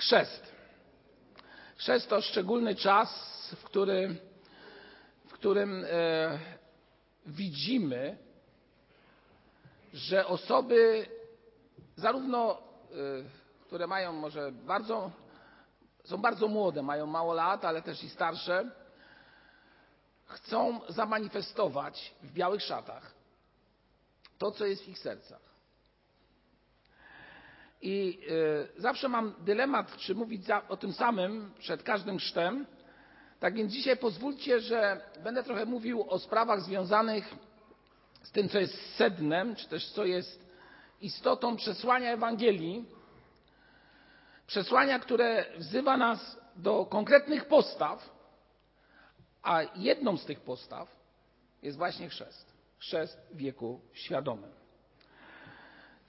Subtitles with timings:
[0.00, 0.52] Chrzest.
[1.76, 3.08] Chrzest to szczególny czas,
[3.56, 3.64] w,
[5.28, 6.38] w którym e,
[7.26, 8.18] widzimy,
[9.94, 11.06] że osoby
[11.96, 12.96] zarówno, e,
[13.66, 15.10] które mają może bardzo,
[16.04, 18.70] są bardzo młode, mają mało lat, ale też i starsze,
[20.26, 23.14] chcą zamanifestować w białych szatach
[24.38, 25.49] to, co jest w ich sercach.
[27.82, 28.18] I
[28.76, 32.66] y, zawsze mam dylemat, czy mówić o tym samym przed każdym chrztem.
[33.40, 37.34] Tak więc dzisiaj pozwólcie, że będę trochę mówił o sprawach związanych
[38.22, 40.50] z tym, co jest sednem, czy też co jest
[41.00, 42.84] istotą przesłania Ewangelii.
[44.46, 48.10] Przesłania, które wzywa nas do konkretnych postaw,
[49.42, 50.96] a jedną z tych postaw
[51.62, 52.52] jest właśnie chrzest.
[52.78, 54.59] Chrzest w wieku świadomym.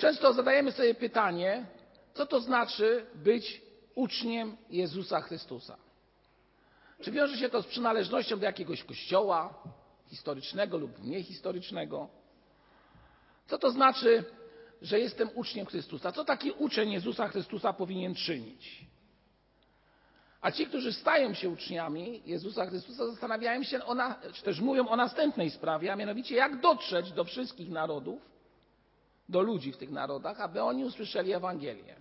[0.01, 1.65] Często zadajemy sobie pytanie,
[2.13, 3.61] co to znaczy być
[3.95, 5.77] uczniem Jezusa Chrystusa.
[7.01, 9.53] Czy wiąże się to z przynależnością do jakiegoś kościoła
[10.07, 12.09] historycznego lub niehistorycznego?
[13.47, 14.23] Co to znaczy,
[14.81, 16.11] że jestem uczniem Chrystusa?
[16.11, 18.85] Co taki uczeń Jezusa Chrystusa powinien czynić?
[20.41, 24.95] A ci, którzy stają się uczniami Jezusa Chrystusa, zastanawiają się, na, czy też mówią o
[24.95, 28.31] następnej sprawie, a mianowicie jak dotrzeć do wszystkich narodów,
[29.31, 31.95] do ludzi w tych narodach, aby oni usłyszeli Ewangelię.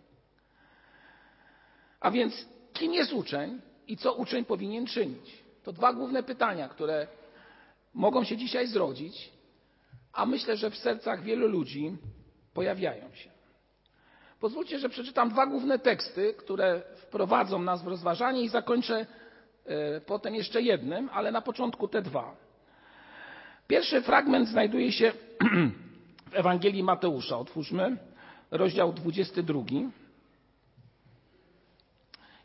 [2.00, 5.42] A więc kim jest uczeń i co uczeń powinien czynić?
[5.62, 7.06] To dwa główne pytania, które
[7.94, 9.30] mogą się dzisiaj zrodzić,
[10.12, 11.96] a myślę, że w sercach wielu ludzi
[12.54, 13.30] pojawiają się.
[14.40, 19.06] Pozwólcie, że przeczytam dwa główne teksty, które wprowadzą nas w rozważanie i zakończę
[19.66, 22.36] e, potem jeszcze jednym, ale na początku te dwa.
[23.66, 25.12] Pierwszy fragment znajduje się
[26.30, 27.38] w Ewangelii Mateusza.
[27.38, 27.96] Otwórzmy
[28.50, 29.62] rozdział 22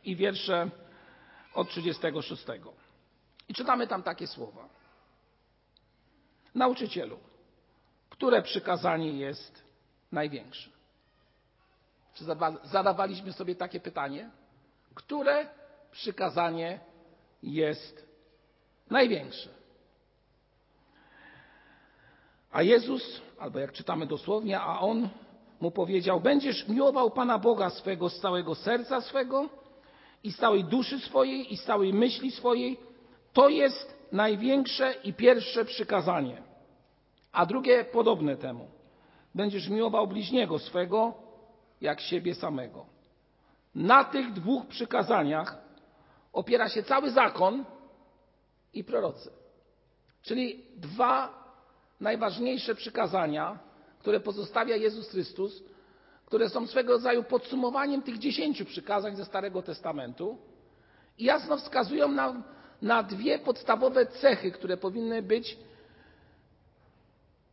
[0.03, 0.69] i wiersze
[1.53, 2.45] od 36.
[3.49, 4.69] I czytamy tam takie słowa.
[6.55, 7.19] Nauczycielu,
[8.09, 9.63] które przykazanie jest
[10.11, 10.69] największe?
[12.13, 12.25] Czy
[12.63, 14.29] zadawaliśmy sobie takie pytanie?
[14.95, 15.49] Które
[15.91, 16.79] przykazanie
[17.43, 18.05] jest
[18.89, 19.49] największe?
[22.55, 25.09] A Jezus, albo jak czytamy dosłownie, a On
[25.61, 29.49] mu powiedział: Będziesz miłował Pana Boga swego z całego serca swego
[30.23, 32.77] i z całej duszy swojej i z całej myśli swojej.
[33.33, 36.41] To jest największe i pierwsze przykazanie.
[37.31, 38.67] A drugie podobne temu.
[39.35, 41.13] Będziesz miłował bliźniego swego
[41.81, 42.85] jak siebie samego.
[43.75, 45.57] Na tych dwóch przykazaniach
[46.33, 47.65] opiera się cały zakon
[48.73, 49.31] i prorocy.
[50.21, 51.44] Czyli dwa
[52.05, 53.59] najważniejsze przykazania,
[53.99, 55.63] które pozostawia Jezus Chrystus,
[56.25, 60.37] które są swego rodzaju podsumowaniem tych dziesięciu przykazań ze Starego Testamentu
[61.17, 62.43] i jasno wskazują nam
[62.81, 65.57] na dwie podstawowe cechy, które powinny być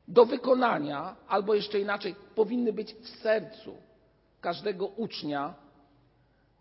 [0.08, 3.76] do wykonania, albo jeszcze inaczej, powinny być w sercu
[4.40, 5.54] każdego ucznia,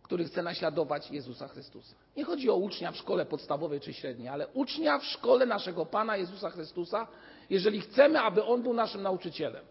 [0.03, 1.95] który chce naśladować Jezusa Chrystusa.
[2.17, 6.17] Nie chodzi o ucznia w szkole podstawowej czy średniej, ale ucznia w szkole naszego Pana
[6.17, 7.07] Jezusa Chrystusa,
[7.51, 9.65] jeżeli chcemy, aby On był naszym nauczycielem.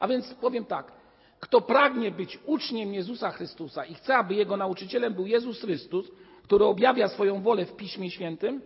[0.00, 0.92] A więc powiem tak,
[1.40, 6.06] kto pragnie być uczniem Jezusa Chrystusa i chce, aby jego nauczycielem był Jezus Chrystus,
[6.42, 8.62] który objawia swoją wolę w Piśmie Świętym,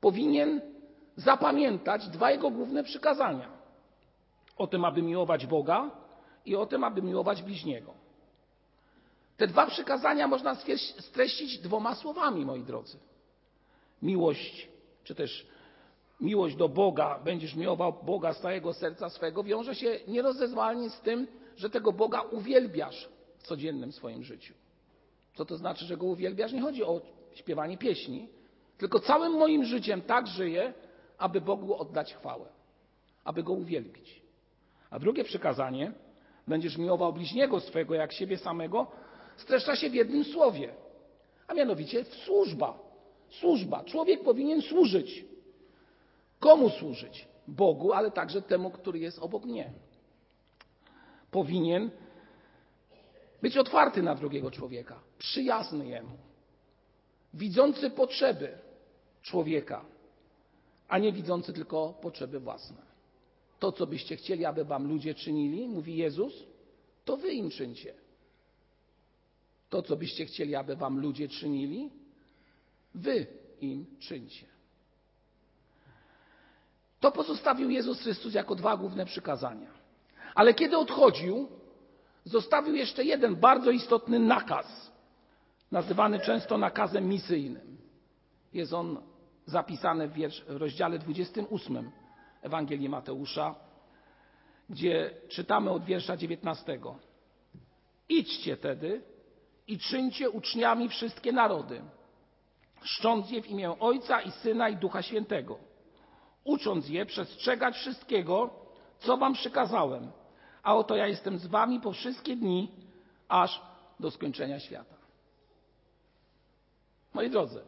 [0.00, 0.60] powinien
[1.16, 3.48] zapamiętać dwa jego główne przykazania.
[4.56, 5.90] O tym, aby miłować Boga
[6.46, 7.94] i o tym, aby miłować bliźniego.
[9.36, 10.56] Te dwa przykazania można
[10.98, 12.98] streścić dwoma słowami, moi drodzy.
[14.02, 14.68] Miłość,
[15.04, 15.51] czy też
[16.22, 21.26] miłość do Boga, będziesz miłował Boga z całego serca swego, wiąże się nierozerwalnie z tym,
[21.56, 24.54] że tego Boga uwielbiasz w codziennym swoim życiu.
[25.34, 26.52] Co to znaczy, że go uwielbiasz?
[26.52, 27.00] Nie chodzi o
[27.34, 28.28] śpiewanie pieśni,
[28.78, 30.74] tylko całym moim życiem tak żyję,
[31.18, 32.46] aby Bogu oddać chwałę,
[33.24, 34.22] aby go uwielbić.
[34.90, 35.92] A drugie przykazanie,
[36.48, 38.86] będziesz miłował bliźniego swego jak siebie samego,
[39.36, 40.74] streszcza się w jednym słowie,
[41.46, 42.78] a mianowicie służba.
[43.30, 43.84] Służba.
[43.84, 45.24] Człowiek powinien służyć.
[46.42, 47.28] Komu służyć?
[47.48, 49.72] Bogu, ale także temu, który jest obok mnie.
[51.30, 51.90] Powinien
[53.42, 56.18] być otwarty na drugiego człowieka, przyjazny jemu,
[57.34, 58.58] widzący potrzeby
[59.22, 59.84] człowieka,
[60.88, 62.82] a nie widzący tylko potrzeby własne.
[63.58, 66.44] To, co byście chcieli, aby wam ludzie czynili, mówi Jezus,
[67.04, 67.94] to wy im czyńcie.
[69.70, 71.90] To, co byście chcieli, aby wam ludzie czynili,
[72.94, 73.26] wy
[73.60, 74.51] im czyńcie.
[77.02, 79.70] To pozostawił Jezus Chrystus jako dwa główne przykazania.
[80.34, 81.48] Ale kiedy odchodził,
[82.24, 84.92] zostawił jeszcze jeden bardzo istotny nakaz.
[85.70, 87.78] nazywany często nakazem misyjnym.
[88.52, 89.02] Jest on
[89.46, 90.14] zapisany w,
[90.46, 91.90] rozdziale 28
[92.42, 93.54] Ewangelii Mateusza,
[94.70, 96.78] gdzie czytamy od wiersza 19.
[98.08, 99.02] Idźcie tedy
[99.66, 101.82] i czyńcie uczniami wszystkie narody,
[102.82, 105.71] szcząc je w imię Ojca i Syna i Ducha Świętego,
[106.44, 108.50] ucząc je przestrzegać wszystkiego,
[108.98, 110.10] co wam przykazałem.
[110.62, 112.70] A oto ja jestem z wami po wszystkie dni,
[113.28, 113.62] aż
[114.00, 114.94] do skończenia świata.
[117.14, 117.62] Moi drodzy,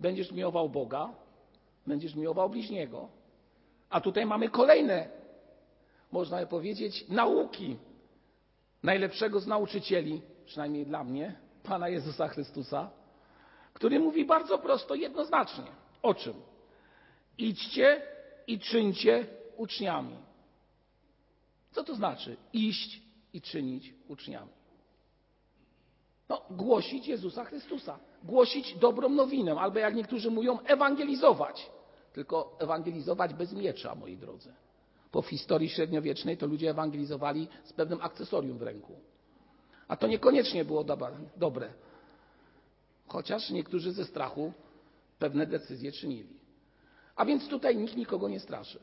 [0.00, 1.08] będziesz miłował Boga,
[1.86, 3.08] będziesz miłował bliźniego.
[3.90, 5.08] A tutaj mamy kolejne,
[6.12, 7.76] można by powiedzieć, nauki
[8.82, 12.90] najlepszego z nauczycieli, przynajmniej dla mnie, Pana Jezusa Chrystusa,
[13.74, 15.66] który mówi bardzo prosto, jednoznacznie.
[16.02, 16.34] O czym?
[17.38, 18.02] Idźcie
[18.46, 19.26] i czyńcie
[19.56, 20.16] uczniami.
[21.70, 23.02] Co to znaczy iść
[23.32, 24.50] i czynić uczniami?
[26.28, 31.70] No, głosić Jezusa Chrystusa, głosić dobrą nowinę, albo jak niektórzy mówią, ewangelizować.
[32.12, 34.54] Tylko ewangelizować bez miecza, moi drodzy.
[35.12, 38.96] Bo w historii średniowiecznej to ludzie ewangelizowali z pewnym akcesorium w ręku.
[39.88, 40.84] A to niekoniecznie było
[41.36, 41.72] dobre.
[43.06, 44.52] Chociaż niektórzy ze strachu
[45.18, 46.41] pewne decyzje czynili.
[47.16, 48.80] A więc tutaj nikt nikogo nie straszy.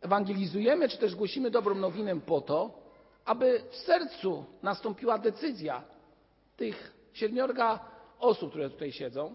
[0.00, 2.82] Ewangelizujemy, czy też głosimy dobrą nowinę po to,
[3.24, 5.84] aby w sercu nastąpiła decyzja
[6.56, 7.80] tych siedmiorga
[8.18, 9.34] osób, które tutaj siedzą,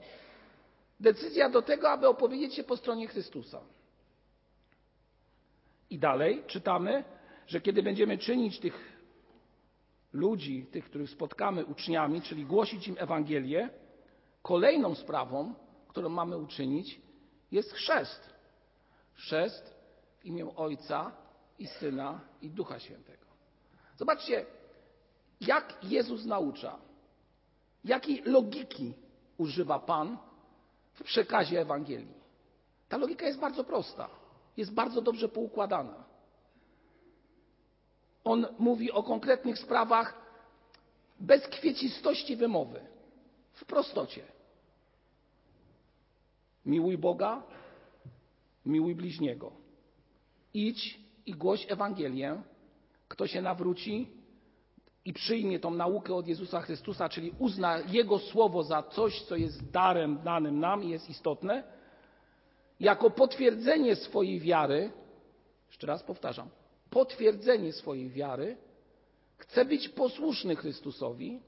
[1.00, 3.62] decyzja do tego, aby opowiedzieć się po stronie Chrystusa.
[5.90, 7.04] I dalej czytamy,
[7.48, 8.98] że kiedy będziemy czynić tych
[10.14, 13.70] ludzi, tych, których spotkamy uczniami, czyli głosić im Ewangelię,
[14.42, 15.54] kolejną sprawą,
[15.88, 17.02] którą mamy uczynić,
[17.52, 18.30] jest chrzest.
[19.14, 19.76] Chrzest
[20.20, 21.12] w imię Ojca
[21.60, 23.26] i Syna i Ducha Świętego.
[23.98, 24.46] Zobaczcie,
[25.42, 26.78] jak Jezus naucza,
[27.84, 28.94] jakiej logiki
[29.38, 30.18] używa Pan
[30.94, 32.18] w przekazie Ewangelii.
[32.90, 34.10] Ta logika jest bardzo prosta,
[34.58, 36.04] jest bardzo dobrze poukładana.
[38.24, 40.14] On mówi o konkretnych sprawach
[41.20, 42.82] bez kwiecistości wymowy,
[43.54, 44.37] w prostocie.
[46.68, 47.44] Miłuj Boga,
[48.66, 49.52] miłuj bliźniego.
[50.54, 52.42] Idź i głoś Ewangelię.
[53.08, 54.10] Kto się nawróci
[55.06, 59.72] i przyjmie tą naukę od Jezusa Chrystusa, czyli uzna Jego słowo za coś, co jest
[59.72, 61.64] darem danym nam i jest istotne,
[62.80, 64.92] jako potwierdzenie swojej wiary,
[65.68, 66.50] jeszcze raz powtarzam,
[66.90, 68.58] potwierdzenie swojej wiary,
[69.38, 71.40] chce być posłuszny Chrystusowi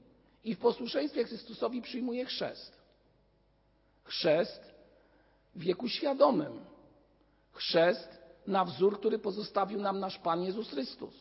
[0.44, 2.80] i w posłuszeństwie Chrystusowi przyjmuje chrzest.
[4.04, 4.69] Chrzest
[5.54, 6.60] w wieku świadomym.
[7.52, 11.14] Chrzest na wzór, który pozostawił nam nasz Pan Jezus Chrystus.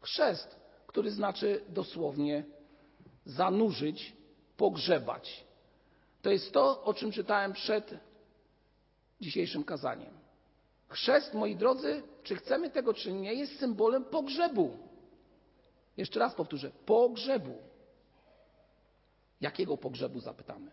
[0.00, 2.44] Chrzest, który znaczy dosłownie
[3.24, 4.16] zanurzyć,
[4.56, 5.44] pogrzebać.
[6.22, 7.94] To jest to, o czym czytałem przed
[9.20, 10.20] dzisiejszym kazaniem.
[10.88, 14.76] Chrzest, moi drodzy, czy chcemy tego, czy nie, jest symbolem pogrzebu.
[15.96, 17.58] Jeszcze raz powtórzę, pogrzebu.
[19.40, 20.70] Jakiego pogrzebu zapytamy?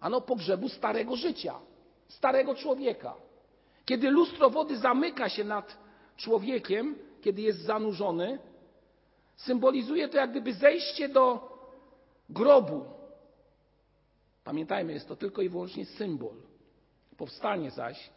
[0.00, 1.58] Ano pogrzebu starego życia,
[2.08, 3.14] starego człowieka.
[3.84, 5.78] Kiedy lustro wody zamyka się nad
[6.16, 8.38] człowiekiem, kiedy jest zanurzony,
[9.36, 11.56] symbolizuje to jak gdyby zejście do
[12.30, 12.84] grobu.
[14.44, 16.34] Pamiętajmy, jest to tylko i wyłącznie symbol.
[17.16, 18.10] Powstanie zaś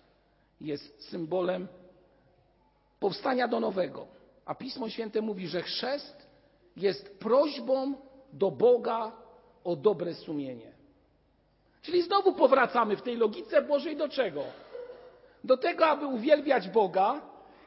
[0.62, 1.68] jest symbolem
[3.00, 4.08] powstania do nowego.
[4.46, 6.28] A Pismo Święte mówi, że chrzest
[6.76, 7.94] jest prośbą
[8.34, 9.12] do Boga
[9.64, 10.79] o dobre sumienie.
[11.82, 14.44] Czyli znowu powracamy w tej logice Bożej do czego?
[15.44, 17.22] Do tego, aby uwielbiać Boga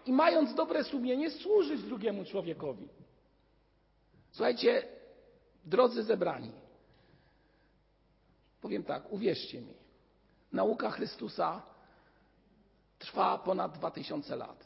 [0.06, 2.88] i mając dobre sumienie służyć drugiemu człowiekowi.
[4.30, 4.82] Słuchajcie,
[5.64, 6.52] drodzy zebrani,
[8.60, 9.74] powiem tak, uwierzcie mi,
[10.52, 11.62] nauka Chrystusa
[12.98, 14.64] trwa ponad dwa tysiące lat.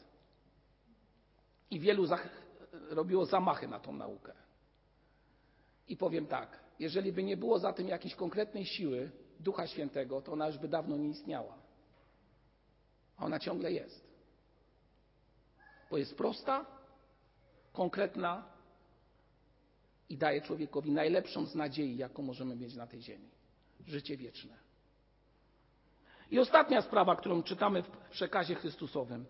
[1.71, 2.05] I wielu
[2.89, 4.33] robiło zamachy na tą naukę.
[5.87, 10.31] I powiem tak, jeżeli by nie było za tym jakiejś konkretnej siły Ducha Świętego, to
[10.33, 11.53] ona już by dawno nie istniała.
[13.17, 14.07] A ona ciągle jest.
[15.91, 16.65] Bo jest prosta,
[17.73, 18.43] konkretna
[20.09, 23.29] i daje człowiekowi najlepszą z nadziei, jaką możemy mieć na tej ziemi
[23.87, 24.53] życie wieczne.
[26.31, 29.25] I ostatnia sprawa, którą czytamy w przekazie Chrystusowym,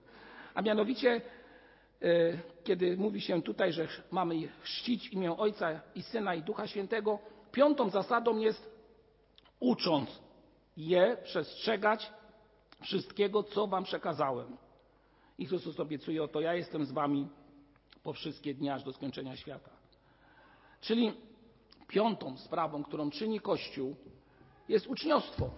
[0.53, 1.21] a mianowicie,
[2.01, 7.19] e, kiedy mówi się tutaj, że mamy chrzcić imię Ojca i Syna i Ducha Świętego,
[7.51, 8.76] piątą zasadą jest
[9.59, 10.09] ucząc
[10.77, 12.11] je przestrzegać
[12.81, 14.57] wszystkiego, co wam przekazałem.
[15.37, 17.27] I Chrystus obiecuje, oto ja jestem z wami
[18.03, 19.69] po wszystkie dni aż do skończenia świata.
[20.81, 21.13] Czyli
[21.87, 23.95] Piątą sprawą, którą czyni Kościół,
[24.69, 25.49] jest uczniostwo.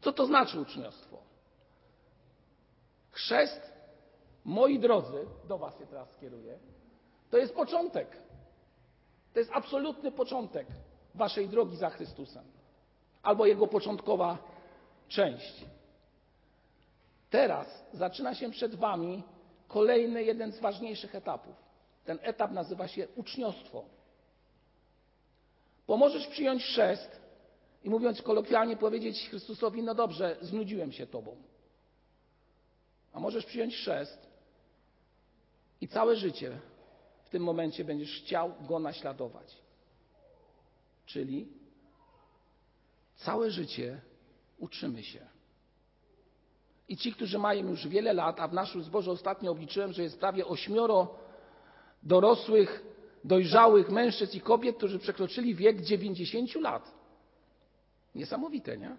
[0.00, 1.18] Co to znaczy uczniostwo?
[3.10, 3.72] Chrzest,
[4.44, 6.58] moi drodzy, do Was się teraz skieruję,
[7.30, 8.22] to jest początek.
[9.32, 10.66] To jest absolutny początek
[11.16, 12.44] Waszej drogi za Chrystusem,
[13.22, 14.38] albo Jego początkowa
[15.08, 15.64] część.
[17.30, 19.22] Teraz zaczyna się przed Wami
[19.68, 21.54] kolejny, jeden z ważniejszych etapów.
[22.04, 23.84] Ten etap nazywa się uczniostwo.
[25.86, 27.20] Bo możesz przyjąć chrzest
[27.84, 31.36] i mówiąc kolokwialnie powiedzieć Chrystusowi, no dobrze, znudziłem się Tobą.
[33.12, 34.26] A możesz przyjąć chrzest
[35.80, 36.58] i całe życie
[37.24, 39.65] w tym momencie będziesz chciał Go naśladować.
[41.06, 41.48] Czyli
[43.16, 44.00] całe życie
[44.58, 45.26] uczymy się.
[46.88, 50.20] I ci, którzy mają już wiele lat, a w naszym zborze ostatnio obliczyłem, że jest
[50.20, 51.14] prawie ośmioro
[52.02, 52.84] dorosłych,
[53.24, 56.94] dojrzałych mężczyzn i kobiet, którzy przekroczyli wiek 90 lat.
[58.14, 58.96] Niesamowite, nie?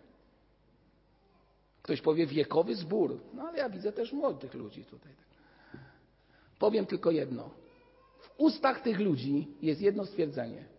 [1.82, 5.12] Ktoś powie wiekowy zbór, no ale ja widzę też młodych ludzi tutaj.
[6.60, 7.50] Powiem tylko jedno.
[8.20, 10.77] W ustach tych ludzi jest jedno stwierdzenie.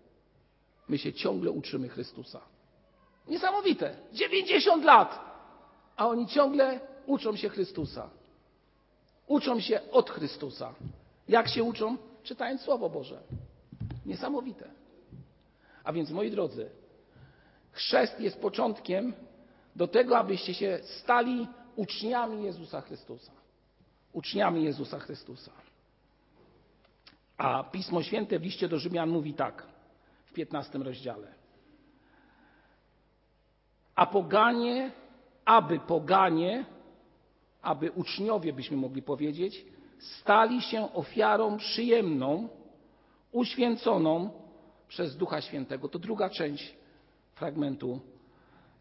[0.88, 2.40] My się ciągle uczymy Chrystusa.
[3.28, 3.96] Niesamowite.
[4.12, 5.20] 90 lat,
[5.96, 8.10] a oni ciągle uczą się Chrystusa.
[9.26, 10.74] Uczą się od Chrystusa.
[11.28, 11.96] Jak się uczą?
[12.22, 13.20] Czytając Słowo Boże.
[14.06, 14.70] Niesamowite.
[15.84, 16.70] A więc, moi drodzy,
[17.72, 19.12] chrzest jest początkiem
[19.76, 23.32] do tego, abyście się stali uczniami Jezusa Chrystusa.
[24.12, 25.52] Uczniami Jezusa Chrystusa.
[27.36, 29.66] A Pismo Święte w liście do Rzymian mówi tak
[30.38, 31.34] 15 rozdziale.
[33.94, 34.92] A poganie,
[35.44, 36.64] aby poganie,
[37.62, 39.64] aby uczniowie, byśmy mogli powiedzieć,
[39.98, 42.48] stali się ofiarą przyjemną,
[43.32, 44.30] uświęconą
[44.88, 45.88] przez Ducha Świętego.
[45.88, 46.74] To druga część
[47.34, 48.00] fragmentu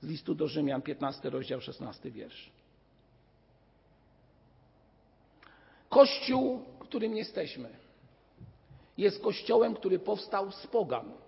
[0.02, 2.52] z listu do Rzymian, 15 rozdział, 16 wiersz.
[5.90, 7.70] Kościół, którym jesteśmy,
[8.98, 11.27] jest kościołem, który powstał z pogan.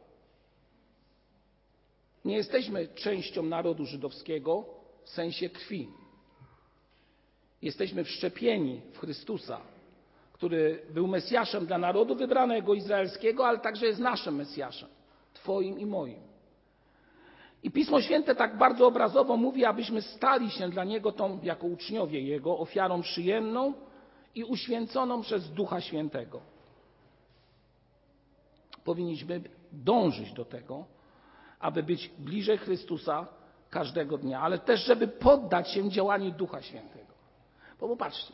[2.29, 4.65] Nie jesteśmy częścią narodu żydowskiego
[5.03, 5.89] w sensie krwi.
[7.61, 9.61] Jesteśmy wszczepieni w Chrystusa,
[10.33, 14.89] który był Mesjaszem dla narodu wybranego izraelskiego, ale także jest naszym Mesjaszem,
[15.33, 16.19] Twoim i moim.
[17.63, 22.21] I Pismo Święte tak bardzo obrazowo mówi, abyśmy stali się dla Niego tą, jako uczniowie
[22.21, 23.73] Jego, ofiarą przyjemną
[24.35, 26.41] i uświęconą przez Ducha Świętego.
[28.83, 30.98] Powinniśmy dążyć do tego,
[31.59, 33.27] aby być bliżej Chrystusa
[33.69, 37.13] każdego dnia, ale też, żeby poddać się działaniu Ducha Świętego.
[37.79, 38.33] Bo popatrzcie,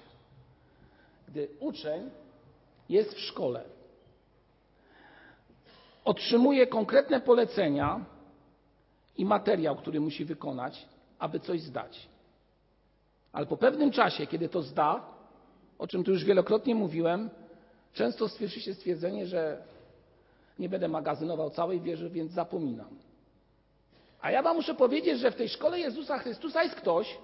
[1.28, 2.10] gdy uczeń
[2.90, 3.64] jest w szkole,
[6.06, 8.06] otrzymuje konkretne polecenia
[9.18, 10.86] i materiał, który musi wykonać,
[11.20, 12.08] aby coś zdać.
[13.34, 15.06] Ale po pewnym czasie, kiedy to zda,
[15.78, 17.30] o czym tu już wielokrotnie mówiłem,
[17.94, 19.64] często słyszy się stwierdzenie, że
[20.60, 22.90] nie będę magazynował całej wieży, więc zapominam.
[24.26, 27.18] A ja Wam muszę powiedzieć, że w tej szkole Jezusa Chrystusa jest ktoś,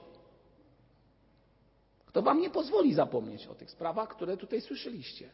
[2.06, 5.30] kto Wam nie pozwoli zapomnieć o tych sprawach, które tutaj słyszeliście,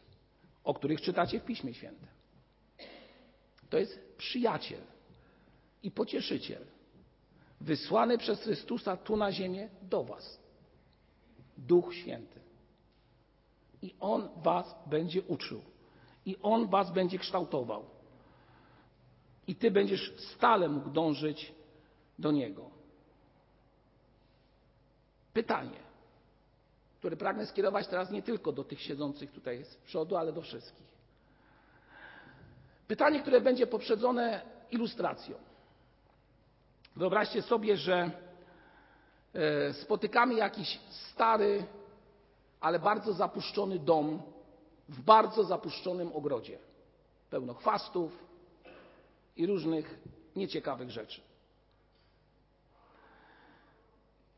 [0.64, 2.08] o których czytacie w Piśmie Świętym.
[3.70, 4.80] To jest przyjaciel
[5.82, 6.66] i pocieszyciel,
[7.60, 10.40] wysłany przez Chrystusa tu na ziemię do Was.
[11.58, 12.40] Duch Święty.
[13.82, 15.62] I On Was będzie uczył.
[16.26, 17.84] I On Was będzie kształtował.
[19.46, 21.57] I Ty będziesz stale mógł dążyć
[22.18, 22.70] do Niego.
[25.32, 25.80] Pytanie,
[26.98, 30.86] które pragnę skierować teraz nie tylko do tych siedzących tutaj z przodu, ale do wszystkich.
[32.88, 35.36] Pytanie, które będzie poprzedzone ilustracją.
[36.96, 38.10] Wyobraźcie sobie, że
[39.34, 41.64] e, spotykamy jakiś stary,
[42.60, 44.22] ale bardzo zapuszczony dom
[44.88, 46.58] w bardzo zapuszczonym ogrodzie.
[47.30, 48.24] Pełno chwastów
[49.36, 49.98] i różnych
[50.36, 51.27] nieciekawych rzeczy.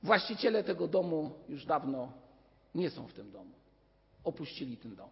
[0.02, 2.12] Właściciele tego domu już dawno
[2.74, 3.50] nie są w tym domu.
[4.24, 5.08] Opuścili ten dom.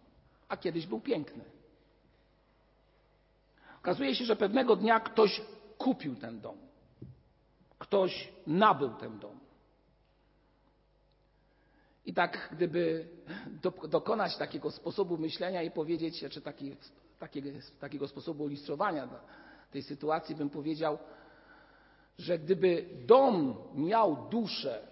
[0.49, 1.43] A kiedyś był piękny.
[3.79, 5.41] Okazuje się, że pewnego dnia ktoś
[5.77, 6.57] kupił ten dom.
[7.79, 9.39] Ktoś nabył ten dom.
[12.05, 13.07] I tak, gdyby
[13.61, 16.75] do, dokonać takiego sposobu myślenia i powiedzieć, czy taki,
[17.19, 19.07] takiego, takiego sposobu ilustrowania
[19.71, 20.97] tej sytuacji, bym powiedział,
[22.19, 24.87] że gdyby dom miał duszę,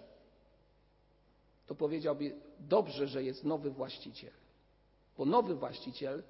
[1.66, 4.32] to powiedziałby dobrze, że jest nowy właściciel.
[5.18, 6.22] Bo nowy właściciel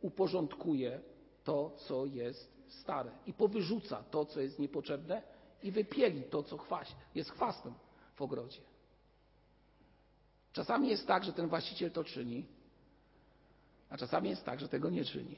[0.00, 1.00] uporządkuje
[1.44, 5.22] to, co jest stare i powyrzuca to, co jest niepotrzebne
[5.62, 6.58] i wypieli to, co
[7.14, 7.74] jest chwastem
[8.14, 8.60] w ogrodzie.
[10.52, 12.46] Czasami jest tak, że ten właściciel to czyni,
[13.90, 15.36] a czasami jest tak, że tego nie czyni.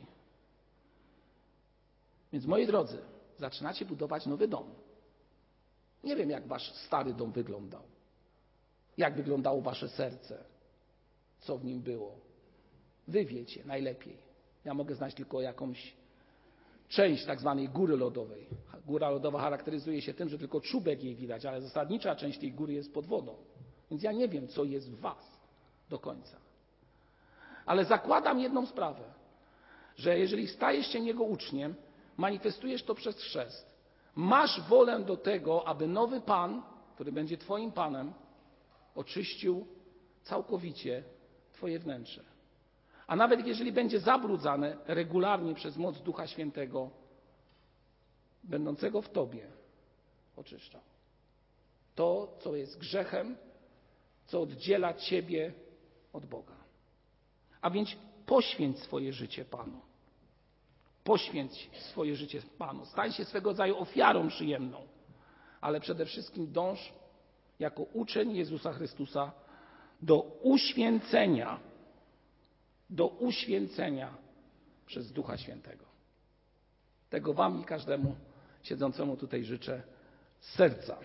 [2.33, 2.99] Więc moi drodzy,
[3.39, 4.84] zaczynacie budować nowy dom.
[6.05, 7.83] Nie wiem, jak wasz stary dom wyglądał.
[8.97, 10.45] Jak wyglądało wasze serce.
[11.41, 12.15] Co w nim było.
[13.09, 14.17] Wy wiecie najlepiej.
[14.65, 15.95] Ja mogę znać tylko jakąś
[16.89, 18.47] część tak zwanej góry lodowej.
[18.87, 22.73] Góra lodowa charakteryzuje się tym, że tylko czubek jej widać, ale zasadnicza część tej góry
[22.73, 23.37] jest pod wodą.
[23.91, 25.39] Więc ja nie wiem, co jest w was
[25.91, 26.37] do końca.
[27.67, 29.05] Ale zakładam jedną sprawę,
[29.97, 31.75] że jeżeli stajesz się Jego uczniem,
[32.17, 33.74] manifestujesz to przez chrzest,
[34.15, 36.63] masz wolę do tego, aby nowy Pan,
[36.95, 38.13] który będzie Twoim Panem,
[38.95, 39.67] oczyścił
[40.23, 41.05] całkowicie
[41.53, 42.25] Twoje wnętrze.
[43.07, 46.91] A nawet jeżeli będzie zabrudzane regularnie przez moc Ducha Świętego,
[48.45, 49.47] będącego w Tobie,
[50.37, 50.81] oczyszczał.
[51.95, 53.37] To, co jest grzechem,
[54.27, 55.53] co oddziela Ciebie
[56.13, 56.57] od Boga.
[57.61, 59.81] A więc poświęć swoje życie Panu.
[61.05, 62.87] Poświęć swoje życie Panu.
[62.87, 64.81] Stań się swego rodzaju ofiarą przyjemną.
[65.61, 66.93] Ale przede wszystkim dąż
[67.59, 69.33] jako uczeń Jezusa Chrystusa
[70.03, 71.61] do uświęcenia,
[72.91, 74.15] do uświęcenia
[74.87, 75.85] przez Ducha Świętego.
[77.11, 78.17] Tego Wam i każdemu
[78.63, 79.83] siedzącemu tutaj życzę
[80.41, 80.97] z serca.